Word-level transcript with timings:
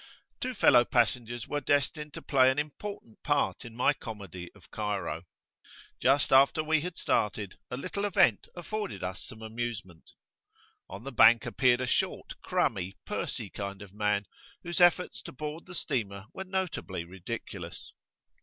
Two 0.39 0.55
fellow 0.55 0.83
passengers 0.83 1.47
were 1.47 1.61
destined 1.61 2.11
to 2.15 2.23
play 2.23 2.49
an 2.49 2.57
important 2.57 3.21
part 3.21 3.63
in 3.63 3.75
my 3.75 3.93
comedy 3.93 4.49
of 4.55 4.71
Cairo. 4.71 5.25
Just 6.01 6.33
after 6.33 6.63
we 6.63 6.81
had 6.81 6.97
started, 6.97 7.59
a 7.69 7.77
little 7.77 8.05
event 8.05 8.47
afforded 8.55 9.03
us 9.03 9.23
some 9.23 9.43
amusement. 9.43 10.13
On 10.89 11.03
the 11.03 11.11
bank 11.11 11.45
appeared 11.45 11.81
a 11.81 11.85
short, 11.85 12.33
crummy, 12.41 12.97
pursy 13.05 13.51
kind 13.51 13.83
of 13.83 13.93
man, 13.93 14.25
whose 14.63 14.81
efforts 14.81 15.21
to 15.21 15.31
board 15.31 15.67
the 15.67 15.75
steamer 15.75 16.25
were 16.33 16.45
notably 16.45 17.03
ridiculous. 17.05 17.93